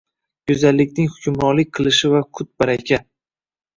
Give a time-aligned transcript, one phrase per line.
[0.51, 3.03] Go’zallikning hukmronlik qilishi va qut-baraka.